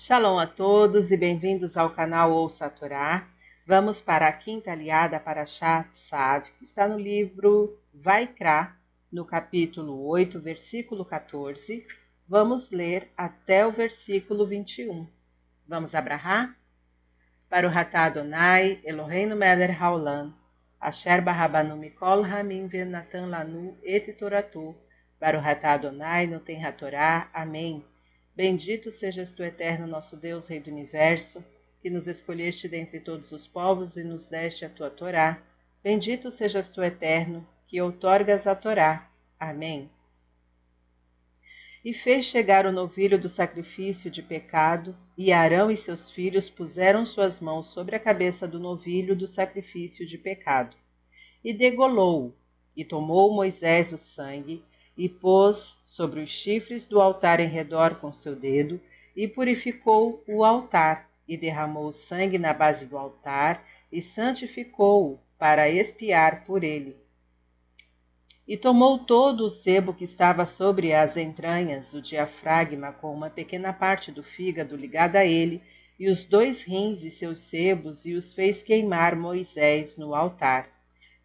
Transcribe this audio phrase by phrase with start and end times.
[0.00, 3.26] Shalom a todos e bem-vindos ao canal Ouça a Torá.
[3.66, 8.76] Vamos para a quinta aliada para Shat Sav, que está no livro Vaikra,
[9.12, 11.84] no capítulo 8, versículo 14.
[12.28, 15.04] Vamos ler até o versículo 21.
[15.66, 16.56] Vamos abrahar?
[17.50, 20.32] Para o Ratá Adonai, Eloheinu Meler Haolam,
[20.80, 24.76] Asher Barrabanu Mikol Ramin Venatan Lanu Et Toratu,
[25.18, 27.28] para o Ratá Adonai, no Tem Torá.
[27.34, 27.84] Amém.
[28.38, 31.44] Bendito sejas tu, eterno nosso Deus, Rei do universo,
[31.82, 35.42] que nos escolheste dentre todos os povos e nos deste a tua Torá.
[35.82, 39.10] Bendito sejas tu, eterno, que outorgas a Torá.
[39.40, 39.90] Amém.
[41.84, 47.04] E fez chegar o novilho do sacrifício de pecado, e Arão e seus filhos puseram
[47.04, 50.76] suas mãos sobre a cabeça do novilho do sacrifício de pecado.
[51.42, 52.32] E degolou-o,
[52.76, 54.62] e tomou Moisés o sangue,
[54.98, 58.80] e pôs sobre os chifres do altar em redor com seu dedo,
[59.16, 66.44] e purificou o altar, e derramou sangue na base do altar, e santificou-o para espiar
[66.44, 66.96] por ele.
[68.46, 73.72] E tomou todo o sebo que estava sobre as entranhas, o diafragma, com uma pequena
[73.72, 75.62] parte do fígado ligada a ele,
[75.98, 80.77] e os dois rins e seus sebos, e os fez queimar Moisés no altar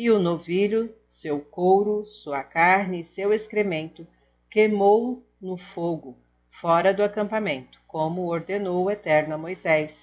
[0.00, 4.06] e o novilho, seu couro, sua carne e seu excremento,
[4.50, 6.16] queimou no fogo,
[6.50, 9.94] fora do acampamento, como ordenou o Eterno a Moisés.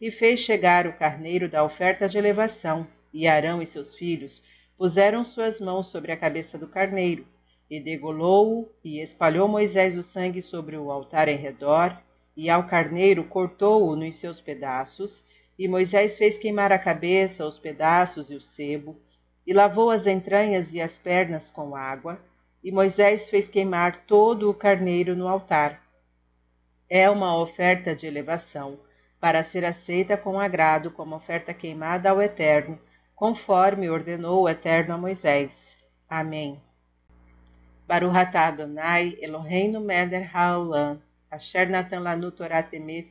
[0.00, 4.42] E fez chegar o carneiro da oferta de elevação, e Arão e seus filhos
[4.74, 7.26] puseram suas mãos sobre a cabeça do carneiro,
[7.68, 11.94] e degolou-o, e espalhou Moisés o sangue sobre o altar em redor,
[12.34, 15.22] e ao carneiro cortou-o nos seus pedaços,
[15.58, 18.98] e Moisés fez queimar a cabeça, os pedaços e o sebo,
[19.46, 22.18] e lavou as entranhas e as pernas com água,
[22.64, 25.80] e Moisés fez queimar todo o carneiro no altar.
[26.90, 28.78] É uma oferta de elevação,
[29.20, 32.78] para ser aceita com agrado como oferta queimada ao Eterno,
[33.14, 35.52] conforme ordenou o Eterno a Moisés.
[36.08, 36.60] Amém.
[37.86, 43.08] Baruch atah Adonai, Eloheinu meder haolam, asher natan lanu Torah temet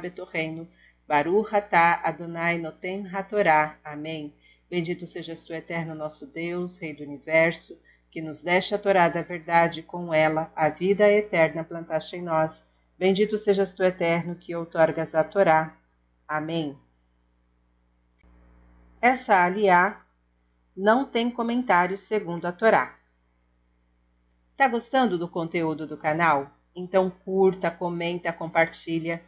[0.00, 0.66] betorreinu,
[1.06, 3.76] Baruch atah Adonai noten hatorá.
[3.84, 4.32] Amém.
[4.70, 7.76] Bendito sejas tu, eterno nosso Deus, Rei do universo,
[8.08, 12.64] que nos deste a Torá da verdade, com ela a vida eterna plantaste em nós.
[12.96, 15.76] Bendito sejas tu, eterno, que outorgas a Torá.
[16.28, 16.78] Amém.
[19.02, 20.00] Essa aliá
[20.76, 22.96] não tem comentários segundo a Torá.
[24.56, 26.48] Tá gostando do conteúdo do canal?
[26.76, 29.20] Então curta, comenta, compartilha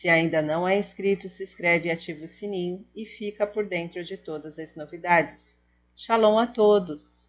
[0.00, 4.02] se ainda não é inscrito, se inscreve e ativa o sininho e fica por dentro
[4.02, 5.54] de todas as novidades.
[5.94, 7.19] Shalom a todos!